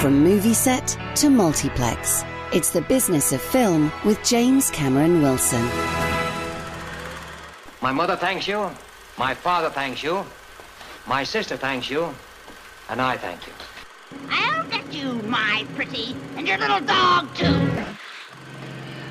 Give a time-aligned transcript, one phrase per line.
[0.00, 5.62] From movie set to multiplex, it's the business of film with James Cameron Wilson.
[7.82, 8.70] My mother thanks you.
[9.18, 10.24] My father thanks you.
[11.06, 12.14] My sister thanks you.
[12.88, 13.52] And I thank you.
[14.30, 17.70] I'll get you, my pretty, and your little dog, too.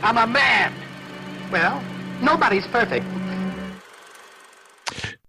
[0.01, 0.73] I'm a man.
[1.51, 1.83] Well,
[2.19, 3.05] nobody's perfect.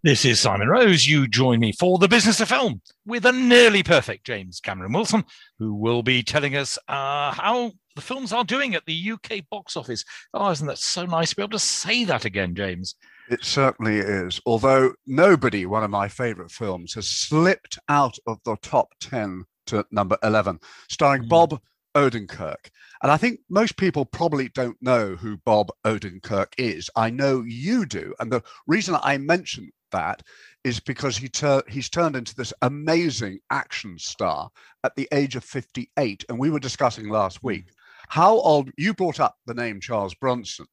[0.02, 1.06] This is Simon Rose.
[1.06, 5.26] You join me for the business of film with a nearly perfect James Cameron Wilson,
[5.58, 9.76] who will be telling us uh, how the films are doing at the UK box
[9.76, 10.02] office.
[10.32, 12.94] Oh, isn't that so nice to be able to say that again, James?
[13.28, 14.40] It certainly is.
[14.46, 19.84] Although nobody, one of my favorite films, has slipped out of the top 10 to
[19.90, 21.28] number 11, starring mm.
[21.28, 21.60] Bob
[21.94, 22.70] Odenkirk.
[23.02, 26.88] And I think most people probably don't know who Bob Odenkirk is.
[26.96, 28.14] I know you do.
[28.18, 30.22] And the reason I mention that
[30.64, 34.50] is because he tur- he's turned into this amazing action star
[34.84, 36.24] at the age of 58.
[36.28, 37.48] And we were discussing last hmm.
[37.48, 37.64] week
[38.08, 40.66] how old you brought up the name Charles Bronson.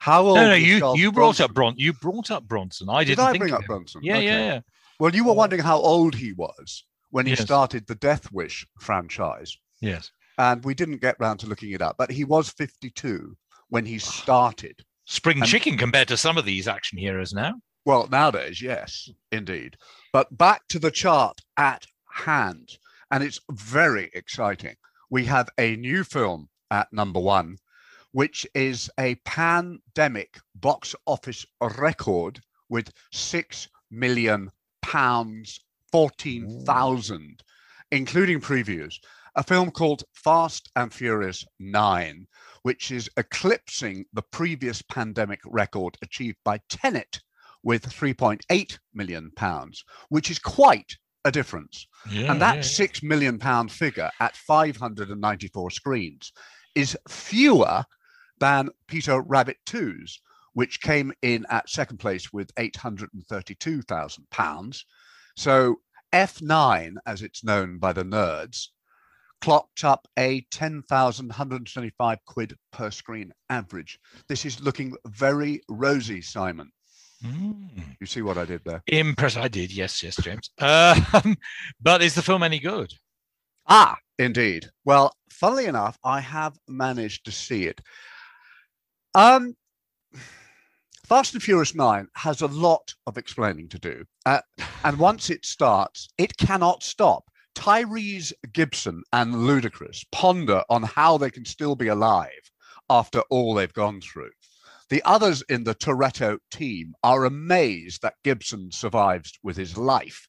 [0.00, 0.36] How old?
[0.36, 1.44] No, no, you Charles you brought Bronson?
[1.44, 2.88] up Bron you brought up Bronson.
[2.88, 3.24] I didn't.
[3.24, 4.00] Did I bring up Bronson?
[4.02, 4.24] Yeah, okay.
[4.24, 4.60] yeah, yeah.
[4.98, 7.42] Well, you were wondering how old he was when he yes.
[7.42, 9.56] started the Death Wish franchise.
[9.80, 10.10] Yes.
[10.38, 13.36] And we didn't get round to looking it up, but he was 52
[13.68, 14.82] when he started.
[15.06, 17.54] Spring and, chicken compared to some of these action heroes now.
[17.90, 19.76] Well, nowadays, yes, indeed.
[20.12, 22.78] But back to the chart at hand,
[23.10, 24.76] and it's very exciting.
[25.10, 27.56] We have a new film at number one,
[28.12, 32.38] which is a pandemic box office record
[32.68, 35.58] with six million pounds,
[35.90, 37.42] 14,000,
[37.90, 39.00] including previews.
[39.34, 42.28] A film called Fast and Furious 9,
[42.62, 47.20] which is eclipsing the previous pandemic record achieved by Tenet
[47.62, 51.86] with 3.8 million pounds, which is quite a difference.
[52.10, 56.32] Yeah, and that yeah, six million pound figure at 594 screens
[56.74, 57.84] is fewer
[58.38, 60.20] than Peter Rabbit 2's,
[60.54, 64.86] which came in at second place with 832,000 pounds.
[65.36, 65.76] So
[66.12, 68.68] F9, as it's known by the nerds,
[69.40, 73.98] clocked up a 10,125 quid per screen average.
[74.28, 76.70] This is looking very rosy, Simon.
[77.24, 77.96] Mm.
[78.00, 78.82] You see what I did there?
[78.86, 79.36] Impress.
[79.36, 79.72] I did.
[79.72, 80.50] Yes, yes, James.
[80.60, 81.36] Um,
[81.80, 82.92] but is the film any good?
[83.66, 84.70] Ah, indeed.
[84.84, 87.80] Well, funnily enough, I have managed to see it.
[89.14, 89.54] Um,
[91.06, 94.04] Fast and Furious 9 has a lot of explaining to do.
[94.24, 94.40] Uh,
[94.84, 97.24] and once it starts, it cannot stop.
[97.56, 102.30] Tyrese Gibson and Ludacris ponder on how they can still be alive
[102.88, 104.30] after all they've gone through.
[104.90, 110.26] The others in the Toretto team are amazed that Gibson survives with his life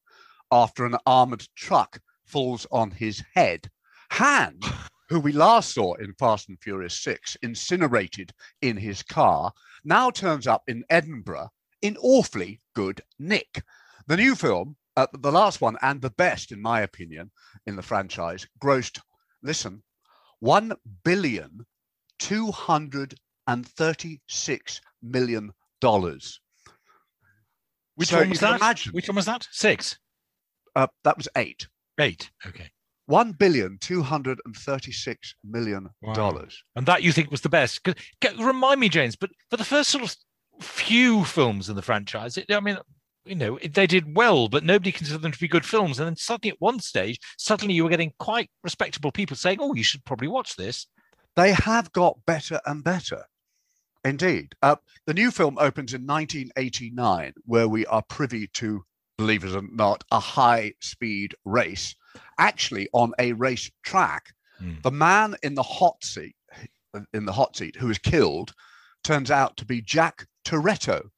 [0.51, 3.71] after an armored truck falls on his head.
[4.11, 4.59] Han,
[5.09, 9.51] who we last saw in Fast and Furious 6, incinerated in his car,
[9.83, 11.49] now turns up in Edinburgh
[11.81, 13.63] in awfully good nick.
[14.05, 17.31] The new film, uh, the last one and the best, in my opinion,
[17.65, 19.01] in the franchise, grossed,
[19.41, 19.81] listen,
[20.39, 20.73] 1
[21.03, 21.65] billion
[22.19, 23.30] 200 and thirty-six
[25.01, 26.39] million dollars.
[27.95, 28.61] Which so one was that?
[28.61, 29.47] Imagine, Which one was that?
[29.51, 29.97] Six.
[30.75, 31.67] Uh, that was eight.
[31.99, 32.31] Eight.
[32.45, 32.69] Okay.
[33.07, 36.63] One billion two hundred and thirty-six million dollars.
[36.63, 36.79] Wow.
[36.79, 37.81] And that you think was the best?
[38.39, 39.15] Remind me, James.
[39.15, 40.15] But for the first sort of
[40.61, 42.77] few films in the franchise, it, I mean,
[43.25, 45.99] you know, they did well, but nobody considered them to be good films.
[45.99, 49.73] And then suddenly, at one stage, suddenly you were getting quite respectable people saying, "Oh,
[49.73, 50.87] you should probably watch this."
[51.35, 53.25] They have got better and better.
[54.03, 54.55] Indeed.
[54.61, 58.83] Uh, the new film opens in 1989, where we are privy to,
[59.17, 61.95] believe it or not, a high speed race,
[62.39, 64.33] actually on a race track.
[64.61, 64.81] Mm.
[64.81, 66.35] The man in the hot seat,
[67.13, 68.53] in the hot seat, who is killed,
[69.03, 71.09] turns out to be Jack Toretto,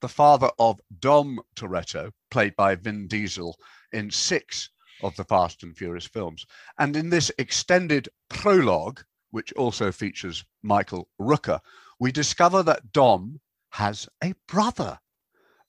[0.00, 3.56] the father of Dom Toretto, played by Vin Diesel
[3.92, 4.70] in six
[5.02, 6.44] of the Fast and Furious films.
[6.78, 9.00] And in this extended prologue,
[9.30, 11.60] which also features Michael Rooker,
[12.02, 13.38] we discover that Dom
[13.70, 14.98] has a brother,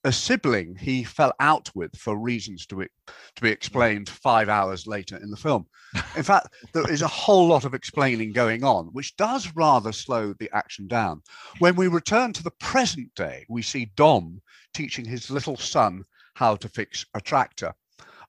[0.03, 2.87] a sibling he fell out with for reasons to be,
[3.35, 5.67] to be explained five hours later in the film.
[6.17, 10.33] In fact, there is a whole lot of explaining going on, which does rather slow
[10.39, 11.21] the action down.
[11.59, 14.41] When we return to the present day, we see Dom
[14.73, 16.03] teaching his little son
[16.33, 17.75] how to fix a tractor.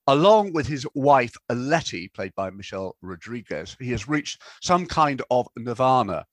[0.08, 5.48] Along with his wife, Letty, played by Michelle Rodriguez, he has reached some kind of
[5.56, 6.26] nirvana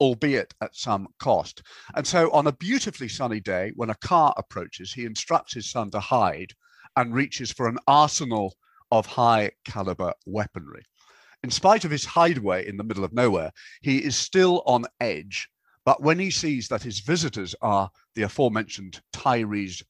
[0.00, 1.62] albeit at some cost.
[1.94, 5.90] And so, on a beautifully sunny day, when a car approaches, he instructs his son
[5.90, 6.52] to hide
[6.96, 8.54] and reaches for an arsenal
[8.90, 10.84] of high caliber weaponry.
[11.42, 13.52] In spite of his hideaway in the middle of nowhere,
[13.82, 15.48] he is still on edge.
[15.84, 19.82] But when he sees that his visitors are the aforementioned Tyrese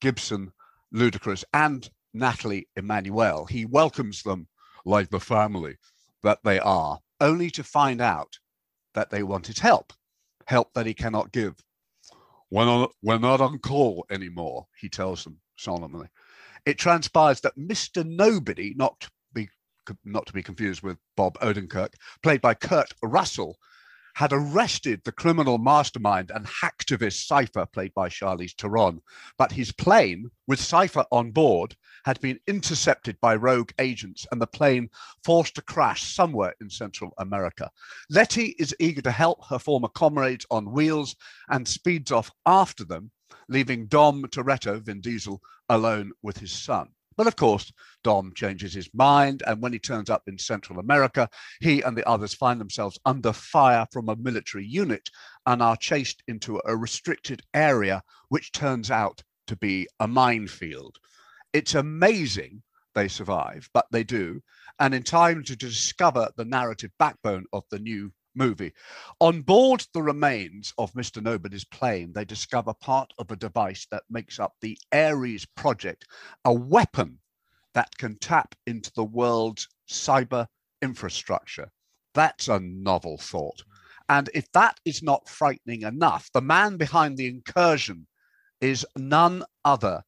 [0.00, 0.52] Gibson,
[0.92, 4.48] Ludacris, and Nathalie Emmanuel, he welcomes them
[4.84, 5.76] like the family
[6.22, 8.38] that they are, only to find out
[8.94, 9.92] that they wanted help,
[10.46, 11.54] help that he cannot give.
[12.50, 16.08] We're not, we're not on call anymore, he tells them solemnly.
[16.64, 18.06] It transpires that Mr.
[18.06, 19.48] Nobody, not be,
[20.04, 23.58] not to be confused with Bob Odenkirk, played by Kurt Russell,
[24.14, 29.00] had arrested the criminal mastermind and hacktivist Cypher, played by Charlize Theron.
[29.38, 34.46] But his plane, with Cypher on board, had been intercepted by rogue agents and the
[34.46, 34.88] plane
[35.24, 37.70] forced to crash somewhere in Central America.
[38.08, 41.16] Letty is eager to help her former comrades on wheels
[41.48, 43.10] and speeds off after them,
[43.48, 46.88] leaving Dom Toretto, Vin Diesel, alone with his son.
[47.16, 47.72] But of course,
[48.02, 51.28] Dom changes his mind, and when he turns up in Central America,
[51.60, 55.10] he and the others find themselves under fire from a military unit
[55.46, 60.98] and are chased into a restricted area, which turns out to be a minefield.
[61.52, 62.62] It's amazing
[62.94, 64.42] they survive, but they do,
[64.78, 68.72] and in time to discover the narrative backbone of the new movie.
[69.20, 71.22] On board the remains of Mr.
[71.22, 76.06] Nobody's plane, they discover part of a device that makes up the Ares project,
[76.44, 77.18] a weapon
[77.74, 80.46] that can tap into the world's cyber
[80.82, 81.70] infrastructure.
[82.14, 83.62] That's a novel thought.
[84.08, 88.06] And if that is not frightening enough, the man behind the incursion
[88.60, 90.02] is none other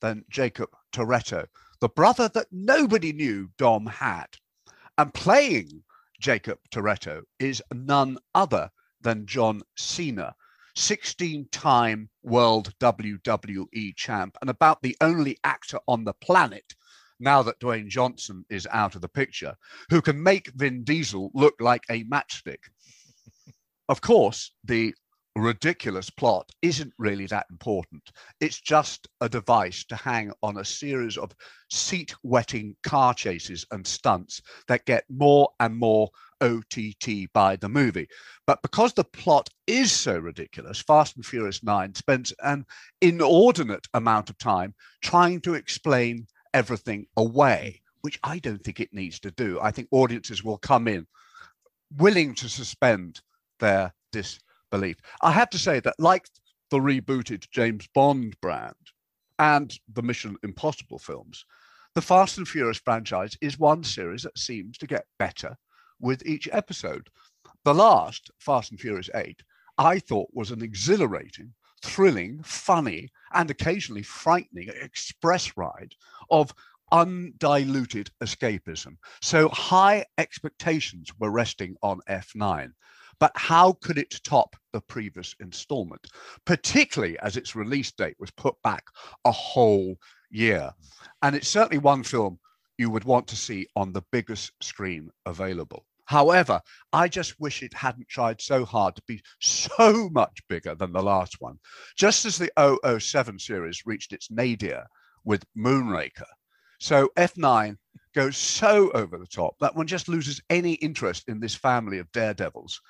[0.00, 1.46] than Jacob Toretto,
[1.80, 4.26] the brother that nobody knew Dom had.
[4.98, 5.82] And playing
[6.20, 8.70] Jacob Toretto is none other
[9.00, 10.34] than John Cena,
[10.74, 16.74] 16 time world WWE champ, and about the only actor on the planet,
[17.18, 19.56] now that Dwayne Johnson is out of the picture,
[19.90, 22.70] who can make Vin Diesel look like a matchstick.
[23.88, 24.94] of course, the
[25.36, 28.10] ridiculous plot isn't really that important.
[28.40, 31.34] It's just a device to hang on a series of
[31.70, 36.08] seat wetting car chases and stunts that get more and more
[36.40, 38.08] OTT by the movie.
[38.46, 42.64] But because the plot is so ridiculous, Fast and Furious 9 spends an
[43.00, 49.20] inordinate amount of time trying to explain everything away, which I don't think it needs
[49.20, 49.58] to do.
[49.60, 51.06] I think audiences will come in
[51.96, 53.20] willing to suspend
[53.60, 54.38] their dis
[54.70, 54.96] belief.
[55.22, 56.26] I have to say that, like
[56.70, 58.74] the rebooted James Bond brand
[59.38, 61.44] and the Mission Impossible films,
[61.94, 65.56] the Fast and Furious franchise is one series that seems to get better
[66.00, 67.08] with each episode.
[67.64, 69.42] The last, Fast and Furious 8,
[69.78, 75.94] I thought was an exhilarating, thrilling, funny, and occasionally frightening express ride
[76.30, 76.54] of
[76.92, 78.96] undiluted escapism.
[79.20, 82.72] So high expectations were resting on F9.
[83.18, 86.06] But how could it top the previous installment,
[86.44, 88.84] particularly as its release date was put back
[89.24, 89.96] a whole
[90.30, 90.70] year?
[91.22, 92.38] And it's certainly one film
[92.78, 95.86] you would want to see on the biggest screen available.
[96.04, 96.60] However,
[96.92, 101.02] I just wish it hadn't tried so hard to be so much bigger than the
[101.02, 101.58] last one.
[101.96, 102.50] Just as the
[103.00, 104.86] 007 series reached its nadir
[105.24, 106.26] with Moonraker.
[106.78, 107.76] So F9
[108.14, 112.10] goes so over the top that one just loses any interest in this family of
[112.12, 112.80] daredevils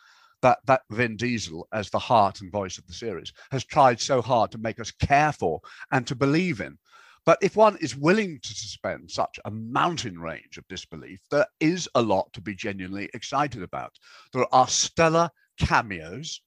[0.43, 4.21] that that Vin Diesel, as the heart and voice of the series, has tried so
[4.23, 6.79] hard to make us care for and to believe in.
[7.25, 11.89] But if one is willing to suspend such a mountain range of disbelief, there is
[11.97, 13.99] a lot to be genuinely excited about.
[14.33, 16.41] There are stellar cameos,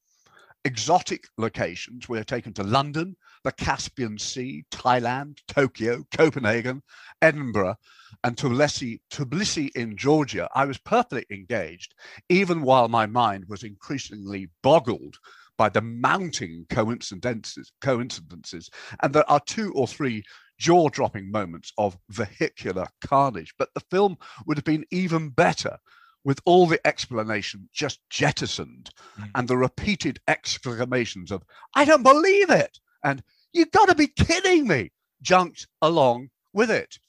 [0.63, 2.07] exotic locations.
[2.07, 6.81] We are taken to London, the Caspian Sea, Thailand, Tokyo, Copenhagen,
[7.21, 7.75] Edinburgh,
[8.23, 10.49] and Tbilisi, Tbilisi in Georgia.
[10.53, 11.95] I was perfectly engaged,
[12.27, 15.17] even while my mind was increasingly boggled
[15.57, 18.69] by the mounting coincidences, coincidences.
[19.03, 20.23] And there are two or three
[20.57, 23.53] jaw-dropping moments of vehicular carnage.
[23.57, 25.77] But the film would have been even better
[26.23, 29.29] with all the explanation just jettisoned mm.
[29.35, 31.43] and the repeated exclamations of,
[31.75, 34.91] I don't believe it, and you've got to be kidding me,
[35.21, 36.99] junked along with it.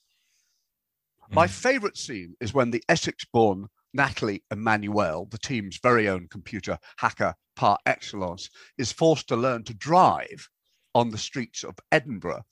[1.30, 1.34] Mm.
[1.34, 6.78] My favorite scene is when the Essex born Nathalie Emmanuel, the team's very own computer
[6.98, 10.48] hacker par excellence, is forced to learn to drive
[10.94, 12.44] on the streets of Edinburgh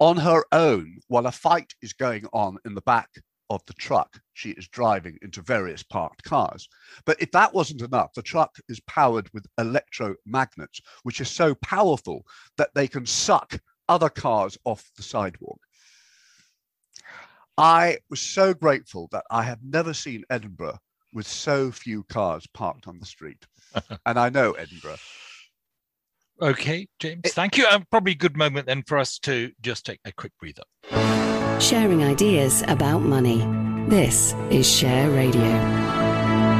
[0.00, 3.10] on her own while a fight is going on in the back
[3.50, 6.68] of the truck she is driving into various parked cars.
[7.04, 12.24] But if that wasn't enough, the truck is powered with electromagnets, which is so powerful
[12.56, 15.58] that they can suck other cars off the sidewalk.
[17.56, 20.78] I was so grateful that I have never seen Edinburgh
[21.12, 23.44] with so few cars parked on the street.
[24.06, 24.98] and I know Edinburgh.
[26.40, 27.66] Okay, James, thank you.
[27.90, 30.62] Probably a good moment then for us to just take a quick breather.
[31.60, 33.67] Sharing ideas about money.
[33.88, 36.58] This is Share Radio.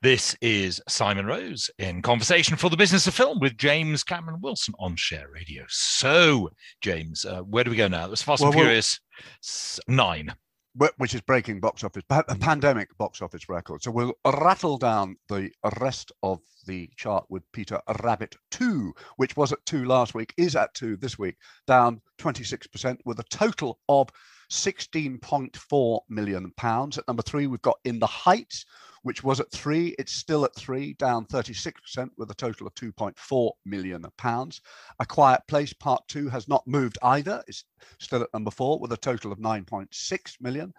[0.00, 4.74] This is Simon Rose in conversation for the business of film with James Cameron Wilson
[4.80, 5.64] on Share Radio.
[5.68, 8.06] So, James, uh, where do we go now?
[8.06, 8.98] It was Fast Well, and Furious
[9.44, 10.34] s- nine.
[10.80, 12.40] Wh- which is breaking box office, a mm.
[12.40, 13.82] pandemic box office record.
[13.82, 15.50] So we'll rattle down the
[15.80, 20.56] rest of the chart with Peter Rabbit 2, which was at 2 last week, is
[20.56, 21.36] at 2 this week,
[21.66, 24.08] down 26% with a total of
[24.50, 26.98] 16.4 million pounds.
[26.98, 28.64] At number 3 we've got In the Heights,
[29.02, 33.50] which was at 3, it's still at 3, down 36% with a total of 2.4
[33.64, 34.60] million pounds.
[35.00, 37.42] A Quiet Place Part 2 has not moved either.
[37.48, 37.64] It's
[37.98, 40.72] still at number 4 with a total of 9.6 million.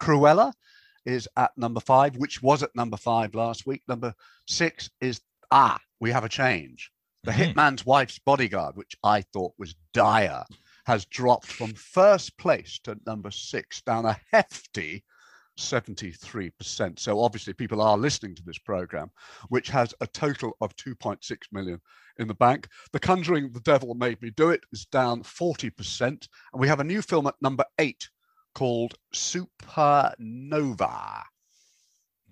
[0.00, 0.52] Cruella
[1.06, 3.82] is at number 5, which was at number 5 last week.
[3.88, 4.14] Number
[4.46, 5.20] 6 is
[5.50, 6.92] ah, we have a change.
[7.24, 7.54] The Mhm.
[7.54, 10.44] Hitman's Wife's Bodyguard, which I thought was dire,
[10.86, 15.04] has dropped from first place to number 6 down a hefty
[15.60, 16.98] 73%.
[16.98, 19.10] So obviously people are listening to this program,
[19.48, 21.80] which has a total of 2.6 million
[22.18, 22.68] in the bank.
[22.92, 26.00] The Conjuring, The Devil Made Me Do It is down 40%.
[26.00, 26.20] And
[26.54, 28.08] we have a new film at number eight
[28.54, 30.18] called Supernova.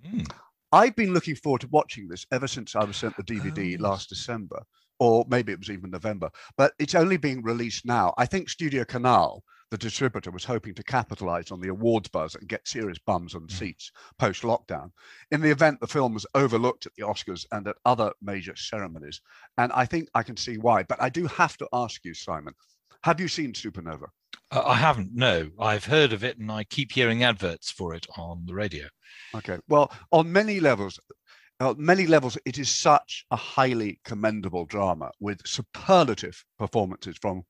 [0.06, 0.30] Mm.
[0.73, 3.82] I've been looking forward to watching this ever since I was sent the DVD Oh,
[3.82, 4.62] last December,
[4.99, 8.12] or maybe it was even November, but it's only being released now.
[8.18, 12.49] I think Studio Canal, the distributor, was hoping to capitalize on the awards buzz and
[12.49, 13.51] get serious bums on Mm.
[13.53, 14.93] seats post lockdown.
[15.31, 19.21] In the event, the film was overlooked at the Oscars and at other major ceremonies.
[19.59, 20.85] And I think I can see why.
[20.85, 22.55] But I do have to ask you, Simon,
[23.05, 24.09] have you seen Supernova?
[24.51, 25.11] Uh, I haven't.
[25.15, 28.87] No, I've heard of it, and I keep hearing adverts for it on the radio.
[29.35, 29.59] Okay.
[29.69, 30.99] Well, on many levels,
[31.61, 37.43] on many levels, it is such a highly commendable drama with superlative performances from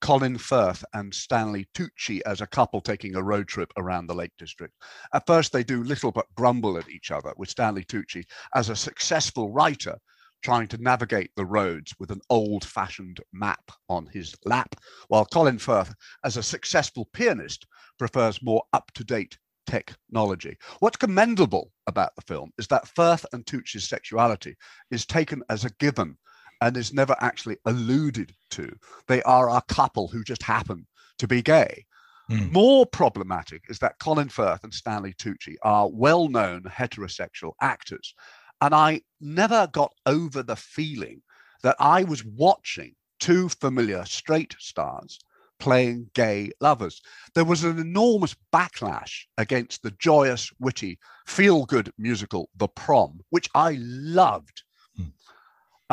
[0.00, 4.32] Colin Firth and Stanley Tucci as a couple taking a road trip around the Lake
[4.38, 4.74] District.
[5.12, 8.24] At first, they do little but grumble at each other, with Stanley Tucci
[8.54, 9.98] as a successful writer
[10.42, 14.76] trying to navigate the roads with an old fashioned map on his lap,
[15.08, 17.66] while Colin Firth, as a successful pianist,
[17.98, 20.56] prefers more up to date technology.
[20.80, 24.54] What's commendable about the film is that Firth and Tucci's sexuality
[24.90, 26.18] is taken as a given
[26.64, 28.74] and is never actually alluded to.
[29.06, 30.86] They are a couple who just happen
[31.18, 31.84] to be gay.
[32.30, 32.50] Hmm.
[32.52, 38.14] More problematic is that Colin Firth and Stanley Tucci are well known heterosexual actors.
[38.62, 41.20] And I never got over the feeling
[41.62, 45.18] that I was watching two familiar straight stars
[45.60, 47.02] playing gay lovers.
[47.34, 53.50] There was an enormous backlash against the joyous, witty, feel good musical, The Prom, which
[53.54, 54.62] I loved.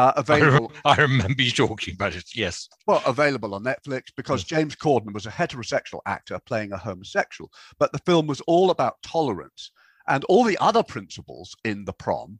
[0.02, 2.36] Uh, I, available rem- I remember you talking about it.
[2.36, 2.68] Yes.
[2.88, 7.52] well, available on Netflix because James Corden was a heterosexual actor playing a homosexual.
[7.78, 9.72] But the film was all about tolerance,
[10.08, 12.40] and all the other principals in the prom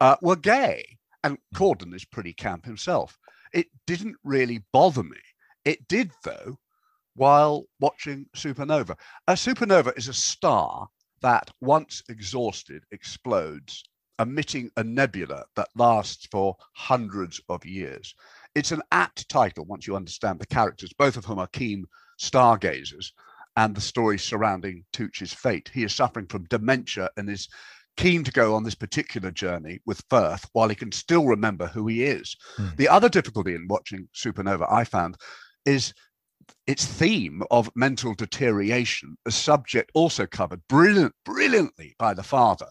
[0.00, 0.84] uh, were gay.
[1.24, 3.18] And Corden is pretty camp himself.
[3.52, 5.18] It didn't really bother me.
[5.64, 6.58] It did, though,
[7.16, 8.96] while watching Supernova.
[9.26, 10.86] A supernova is a star
[11.22, 13.82] that, once exhausted, explodes,
[14.18, 18.14] emitting a nebula that lasts for hundreds of years.
[18.54, 21.86] It's an apt title once you understand the characters, both of whom are keen
[22.18, 23.12] stargazers,
[23.56, 25.70] and the story surrounding Tucci's fate.
[25.72, 27.48] He is suffering from dementia and is
[27.96, 31.86] keen to go on this particular journey with Firth while he can still remember who
[31.86, 32.36] he is.
[32.56, 32.68] Hmm.
[32.76, 35.16] The other difficulty in watching Supernova, I found,
[35.64, 35.94] is
[36.66, 42.66] its theme of mental deterioration, a subject also covered brilliant, brilliantly by the father,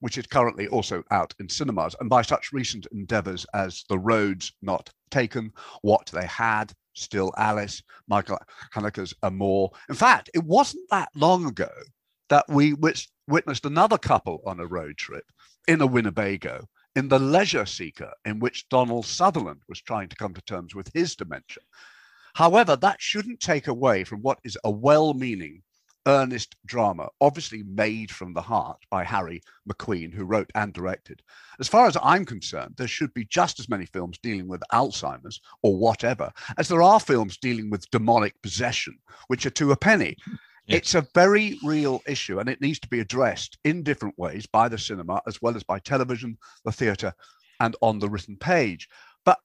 [0.00, 4.52] which is currently also out in cinemas, and by such recent endeavors as The Roads
[4.60, 5.52] Not Taken,
[5.82, 8.38] What They Had, Still Alice, Michael
[8.74, 9.70] Haneke's Amour.
[9.88, 11.70] In fact, it wasn't that long ago
[12.28, 12.74] that we
[13.28, 15.24] witnessed another couple on a road trip
[15.68, 16.66] in a Winnebago
[16.96, 20.90] in The Leisure Seeker, in which Donald Sutherland was trying to come to terms with
[20.92, 21.62] his dementia.
[22.34, 25.62] However, that shouldn't take away from what is a well meaning,
[26.06, 31.22] earnest drama, obviously made from the heart by Harry Macqueen, who wrote and directed.
[31.58, 35.40] As far as I'm concerned, there should be just as many films dealing with Alzheimer's
[35.62, 40.16] or whatever as there are films dealing with demonic possession, which are to a penny.
[40.66, 40.76] Yeah.
[40.76, 44.68] It's a very real issue and it needs to be addressed in different ways by
[44.68, 47.12] the cinema as well as by television, the theatre,
[47.60, 48.88] and on the written page.
[49.24, 49.38] But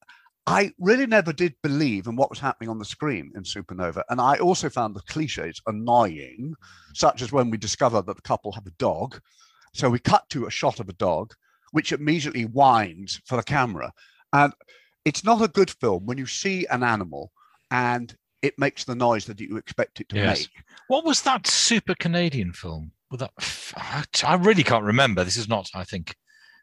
[0.48, 4.04] I really never did believe in what was happening on the screen in Supernova.
[4.10, 6.54] And I also found the cliches annoying,
[6.94, 9.20] such as when we discover that the couple have a dog.
[9.74, 11.34] So we cut to a shot of a dog,
[11.72, 13.92] which immediately whines for the camera.
[14.34, 14.54] And
[15.04, 17.32] it's not a good film when you see an animal
[17.72, 20.42] and it makes the noise that you expect it to Yes.
[20.42, 20.64] make.
[20.88, 22.92] What was that super Canadian film?
[23.10, 25.24] With that, I really can't remember.
[25.24, 26.16] This is not, I think,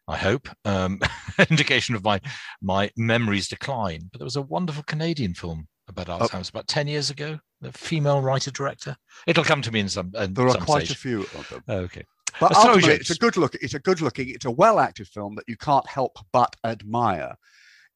[0.08, 1.00] I hope, um,
[1.50, 2.20] indication of my
[2.60, 4.08] my memory's decline.
[4.10, 6.18] But there was a wonderful Canadian film about Oh.
[6.18, 7.38] Alzheimer's about ten years ago.
[7.60, 8.96] The female writer director.
[9.26, 10.10] It'll come to me in some.
[10.18, 11.62] In There are some quite a few of them.
[11.68, 12.02] Okay.
[12.40, 13.54] But ultimately, it's a good look.
[13.56, 14.28] It's a good looking.
[14.30, 17.36] It's a well acted film that you can't help but admire.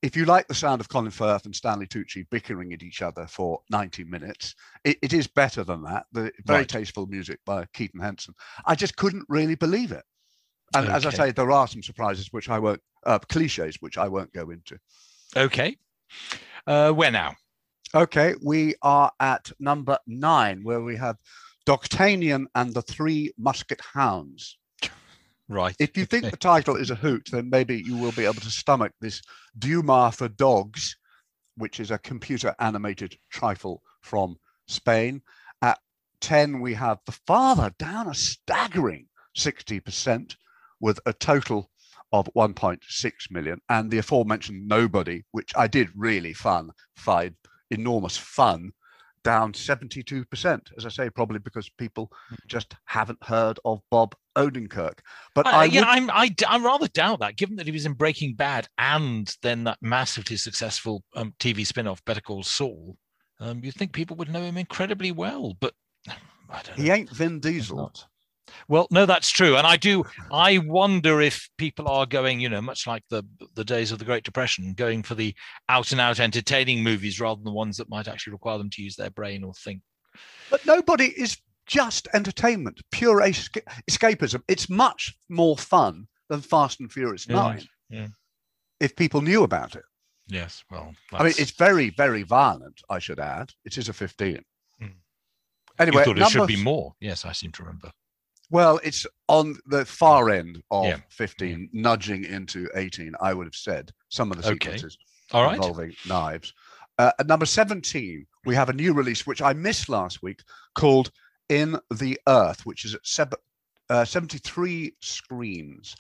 [0.02, 3.26] If you like the sound of Colin Firth and Stanley Tucci bickering at each other
[3.26, 6.04] for 90 minutes, it, it is better than that.
[6.12, 6.68] The very Right.
[6.68, 8.34] tasteful music by Keaton Henson.
[8.66, 10.04] I just couldn't really believe it.
[10.74, 14.08] And as I say, there are some surprises which I won't, uh, cliches which I
[14.08, 14.78] won't go into.
[15.36, 15.76] Okay.
[16.66, 17.34] Uh, where now?
[17.94, 21.16] Okay, we are at number nine, where we have
[21.66, 24.54] Dogtanian and the Three Muskehounds.
[25.48, 25.76] Right.
[25.78, 28.50] If you think the title is a hoot, then maybe you will be able to
[28.50, 29.22] stomach this
[29.56, 30.96] Dumas for Dogs,
[31.56, 35.22] which is a computer animated trifle from Spain.
[35.62, 35.78] At
[36.20, 39.06] 10, we have The Father down a staggering
[39.36, 40.34] 60%
[40.80, 41.70] with a total
[42.12, 43.60] of 1.6 million.
[43.68, 47.34] And the aforementioned Nobody, which I did really fun, find
[47.70, 48.70] enormous fun,
[49.24, 50.60] down 72%.
[50.76, 52.10] As I say, probably because people
[52.46, 54.98] just haven't heard of Bob Odenkirk.
[55.34, 57.86] But I, I, yeah, would- I'm, I, I rather doubt that, given that he was
[57.86, 62.96] in Breaking Bad and then that massively successful um, TV spin-off Better Call Saul.
[63.40, 65.74] Um, you'd think people would know him incredibly well, but
[66.08, 66.84] I don't know.
[66.84, 67.92] he ain't Vin Diesel.
[68.68, 70.04] Well, no, that's true, and I do.
[70.32, 74.04] I wonder if people are going, you know, much like the the days of the
[74.04, 75.34] Great Depression, going for the
[75.68, 78.82] out and out entertaining movies rather than the ones that might actually require them to
[78.82, 79.82] use their brain or think.
[80.50, 81.36] But nobody is
[81.66, 84.42] just entertainment, pure escapism.
[84.48, 88.06] It's much more fun than Fast and Furious Yeah, 9 yeah.
[88.80, 89.82] if people knew about it.
[90.28, 93.52] Yes, well, I mean, it's very, very violent, I should add.
[93.64, 94.40] It is a 15.
[94.80, 94.86] Hmm.
[95.78, 96.94] Anyway, you thought it should be more.
[97.00, 97.92] Yes, I seem to remember.
[98.50, 103.54] Well, it's on the far end of Yeah, 15, nudging into 18, I would have
[103.54, 103.90] said.
[104.08, 104.54] Some of the Okay.
[104.54, 104.98] sequences
[105.32, 105.56] All right.
[105.56, 106.52] involving knives.
[106.98, 110.40] Uh, at number 17, we have a new release, which I missed last week,
[110.74, 111.10] called
[111.48, 113.34] In the Earth, which is at seb-
[113.90, 115.94] uh, 73 screens.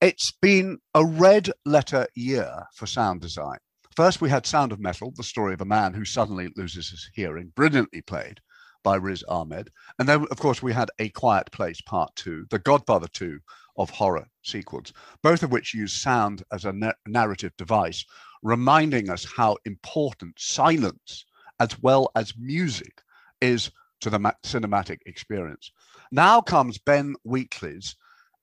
[0.00, 3.58] It's been a red letter year for sound design.
[3.94, 7.10] First, we had Sound of Metal, the story of a man who suddenly loses his
[7.14, 8.40] hearing, brilliantly played
[8.82, 9.70] by Riz Ahmed.
[9.98, 13.38] And then, of course, we had A Quiet Place Part Two, The Godfather 2
[13.76, 18.04] of horror sequels, both of which use sound as a na- narrative device,
[18.42, 21.24] reminding us how important silence
[21.60, 23.02] as well as music
[23.40, 25.70] is to the ma- cinematic experience.
[26.10, 27.96] Now comes Ben Wheatley's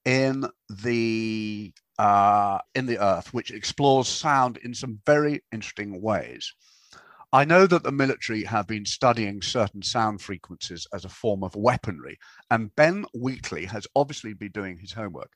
[0.05, 6.53] in the uh, in the Earth, which explores sound in some very interesting ways.
[7.33, 11.55] I know that the military have been studying certain sound frequencies as a form of
[11.57, 12.17] weaponry,
[12.49, 15.31] and Ben Wheatley has obviously been doing his homework.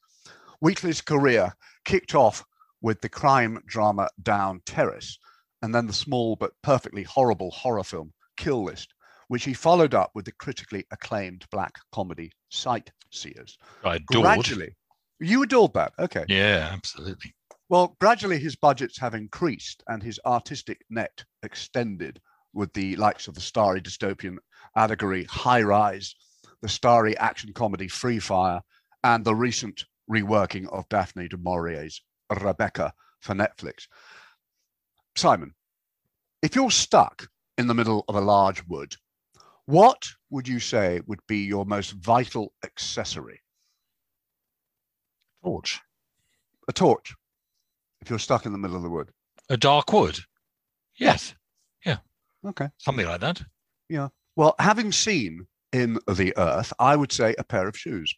[0.62, 2.46] Wheatley's career kicked off
[2.82, 5.20] with the crime drama Down Terrace,
[5.62, 8.94] and then the small but perfectly horrible horror film Kill List,
[9.28, 13.58] which he followed up with the critically acclaimed black comedy Sightseers.
[13.84, 14.24] I adored.
[14.24, 14.76] Gradually,
[15.20, 16.24] you adored that, okay.
[16.30, 17.34] Yeah, absolutely.
[17.68, 22.20] Well, gradually his budgets have increased and his artistic net extended
[22.54, 24.38] with the likes of the starry dystopian
[24.76, 26.16] allegory High Rise,
[26.62, 28.62] the starry action comedy Free Fire,
[29.04, 32.02] and the recent reworking of Daphne du Maurier's
[32.42, 33.88] Rebecca for Netflix.
[35.16, 35.54] Simon,
[36.42, 37.28] if you're stuck
[37.58, 38.96] in the middle of a large wood,
[39.66, 43.42] what would you say would be your most vital accessory?
[45.44, 45.80] Torch.
[46.68, 47.14] A torch.
[48.02, 49.12] If you're stuck in the middle of the wood.
[49.50, 50.20] A dark wood.
[50.98, 51.34] Yes,
[51.86, 51.98] Yeah.
[52.46, 52.70] Okay.
[52.78, 53.42] something like that.
[53.90, 54.10] Yeah.
[54.36, 58.14] Well, having seen in the earth, I would say a pair of shoes.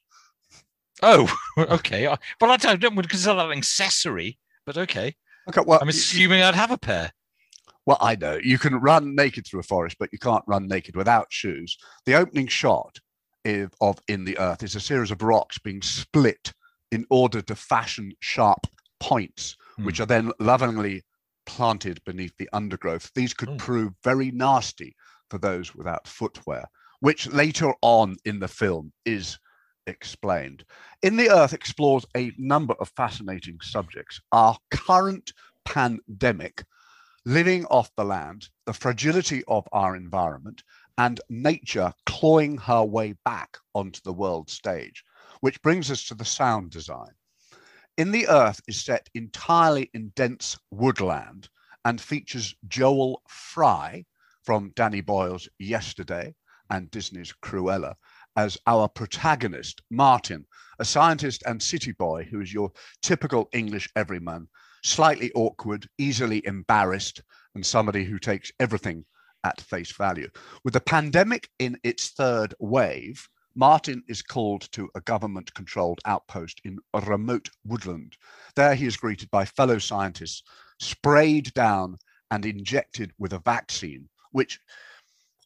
[1.02, 2.08] Oh, okay.
[2.08, 5.16] Well, I don't, don't consider that an accessory, but okay.
[5.50, 5.62] Okay.
[5.66, 7.12] Well, I'm assuming I'd have a pair.
[7.86, 10.96] well, I know you can run naked through a forest, but you can't run naked
[10.96, 11.78] without shoes.
[12.06, 13.00] The opening shot
[13.46, 16.54] of In the Earth is a series of rocks being split
[16.92, 18.68] in order to fashion sharp
[19.00, 20.04] points, which hmm.
[20.04, 21.04] are then lovingly
[21.46, 23.12] planted beneath the undergrowth.
[23.14, 23.58] These could Oh.
[23.58, 24.96] prove very nasty
[25.30, 26.66] for those without footwear,
[27.00, 29.38] which later on in the film is
[29.88, 30.66] explained.
[31.02, 34.20] In the Earth explores a number of fascinating subjects.
[34.32, 35.34] Our current
[35.66, 36.64] pandemic,
[37.26, 40.64] living off the land, the fragility of our environment,
[40.98, 45.04] and nature clawing her way back onto the world stage,
[45.42, 47.12] which brings us to the sound design.
[47.96, 51.50] In the Earth is set entirely in dense woodland
[51.86, 54.06] and features Joel Fry
[54.42, 56.34] from Danny Boyle's Yesterday
[56.72, 57.94] and Disney's Cruella
[58.36, 60.48] as our protagonist, Martin,
[60.80, 62.72] a scientist and city boy who is your
[63.04, 64.48] typical English everyman,
[64.82, 67.22] slightly awkward, easily embarrassed,
[67.54, 69.06] and somebody who takes everything
[69.44, 70.32] at face value.
[70.64, 76.60] With the pandemic in its third wave, Martin is called to a government controlled outpost
[76.64, 78.18] in a remote woodland.
[78.56, 80.42] There he is greeted by fellow scientists,
[80.80, 81.98] sprayed down
[82.32, 84.60] and injected with a vaccine, which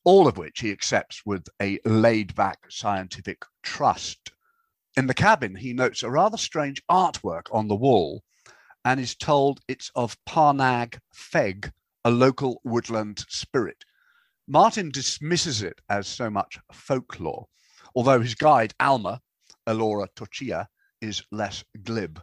[0.06, 4.32] all of which he accepts with a laid back scientific trust.
[4.96, 8.24] In the cabin, he notes a rather strange artwork on the wall
[8.86, 11.74] and is told it's of Parnag Fegg,
[12.06, 13.84] a local woodland spirit.
[14.48, 17.50] Martin dismisses it as so much folklore,
[17.98, 19.20] although his guide, Alma,
[19.66, 20.68] Ellora Torchia,
[21.02, 22.22] is less glib.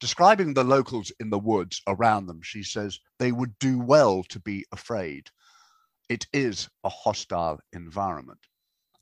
[0.00, 4.40] Describing the locals in the woods around them, she says they would do well to
[4.40, 5.30] be afraid
[6.08, 8.40] it is a hostile environment.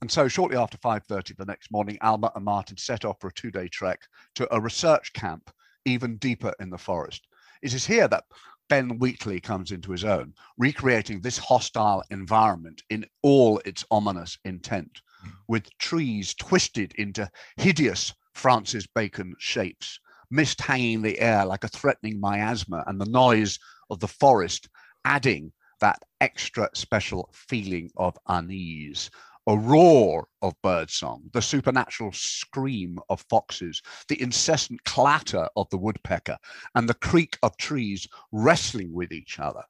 [0.02, 3.32] And so shortly after 5:30 the next morning, Alma and Martin set off for a
[3.32, 5.50] two-day trek to a research camp
[5.86, 7.26] even deeper in the forest.
[7.62, 8.24] It is here that
[8.68, 15.00] Ben Wheatley comes into his own, recreating this hostile environment in all its ominous intent,
[15.48, 19.98] with trees twisted into hideous Francis Bacon shapes,
[20.30, 23.58] mist hanging the air like a threatening miasma, and the noise
[23.90, 24.68] of the forest
[25.04, 29.10] adding that extra special feeling of unease.
[29.46, 36.38] A roar of birdsong, the supernatural scream of foxes, the incessant clatter of the woodpecker,
[36.74, 39.64] and the creak of trees wrestling with each other.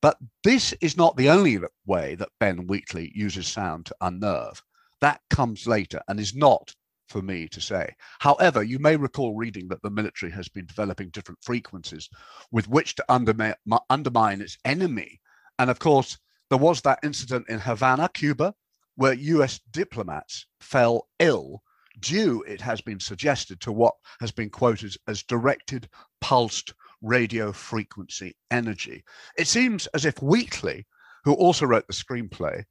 [0.00, 4.62] But this is not the only way that Ben Wheatley uses sound to unnerve.
[5.04, 6.74] That comes later and is not
[7.08, 7.94] for me to say.
[8.20, 12.08] However, you may recall reading that the military has been developing different frequencies
[12.50, 13.54] with which to undermine,
[13.90, 15.20] undermine its enemy
[15.58, 18.54] and of course, there was that incident in Havana, Cuba,
[18.96, 21.62] where US diplomats fell ill
[22.00, 25.86] due, it has been suggested, to what has been quoted as directed
[26.22, 29.04] pulsed radio frequency energy.
[29.36, 30.86] It seems as if Wheatley,
[31.24, 32.64] who also wrote the screenplay,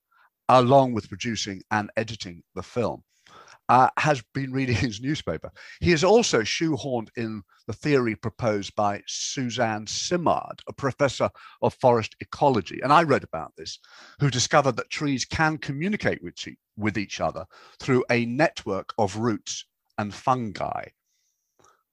[0.49, 3.03] along with producing and editing the film,
[3.69, 5.51] uh, has been reading his newspaper.
[5.79, 11.29] He is also shoehorned in the theory proposed by Suzanne Simard, a professor
[11.61, 13.79] of forest ecology, and I read about this,
[14.19, 16.35] who discovered that trees can communicate with,
[16.77, 17.45] with each other
[17.79, 19.65] through a network of roots
[19.97, 20.85] and fungi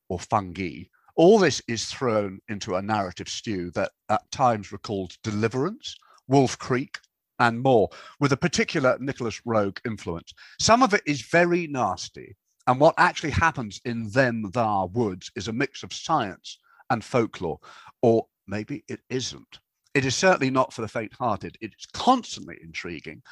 [0.08, 0.82] or fungi.
[1.16, 5.96] All this is thrown into a narrative stew that at times recalls Deliverance,
[6.28, 6.98] Wolf Creek,
[7.40, 7.88] and more,
[8.20, 10.32] with a particular Nicolas Roeg influence.
[10.60, 12.36] Some of it is very nasty.
[12.66, 16.58] And what actually happens in them thar woods is a mix of science
[16.90, 17.58] and folklore,
[18.02, 19.58] or maybe it isn't.
[19.94, 21.56] It is certainly not for the faint hearted.
[21.60, 23.22] It's constantly intriguing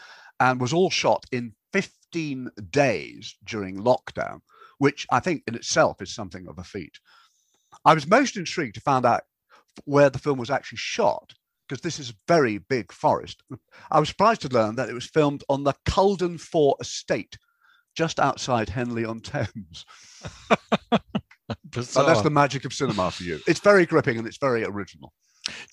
[0.41, 4.41] and was all shot in 15 days during lockdown,
[4.79, 6.99] which I think in itself is something of a feat.
[7.85, 9.23] I was most intrigued to find out
[9.85, 11.35] where the film was actually shot
[11.69, 13.43] because this is a very big forest.
[13.91, 17.37] I was surprised to learn that it was filmed on the Culden Faw estate,
[17.97, 19.85] just outside Henley on Thames.
[20.91, 21.03] but
[21.73, 23.41] that's the magic of cinema for you.
[23.47, 25.13] It's very gripping and it's very original.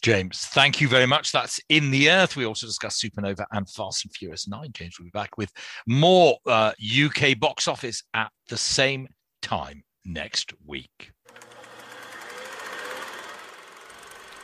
[0.02, 1.32] James, thank you very much.
[1.32, 2.36] That's In the Earth.
[2.36, 4.72] We also discussed Supernova and Fast and Furious 9.
[4.74, 5.52] James will be back with
[5.88, 9.08] more uh, UK box office at the same
[9.42, 11.12] time next week.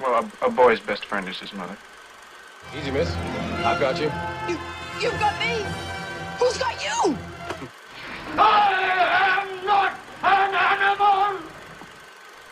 [0.01, 1.77] Well, a, a boy's best friend is his mother.
[2.75, 3.09] Easy, miss.
[3.63, 4.11] I've got you.
[4.47, 4.57] You,
[4.99, 5.63] you've got me.
[6.39, 7.15] Who's got you?
[8.37, 11.47] I am not an animal.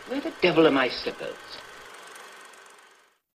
[0.07, 1.58] Where the devil are my slippers?